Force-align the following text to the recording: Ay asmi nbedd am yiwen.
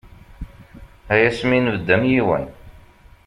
Ay 1.13 1.21
asmi 1.29 1.57
nbedd 1.59 1.87
am 1.95 2.03
yiwen. 2.11 2.45